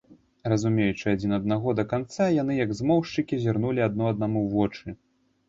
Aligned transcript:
Разумеючы 0.51 1.05
адзін 1.15 1.35
аднаго 1.37 1.73
да 1.79 1.85
канца, 1.91 2.31
яны, 2.41 2.57
як 2.63 2.73
змоўшчыкі, 2.81 3.41
зірнулі 3.45 3.87
адно 3.91 4.11
аднаму 4.15 4.37
ў 4.47 4.57
вочы. 4.57 4.99